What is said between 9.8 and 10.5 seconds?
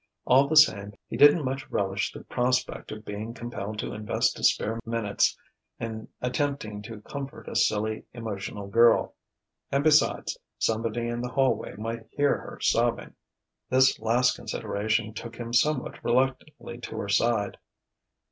besides,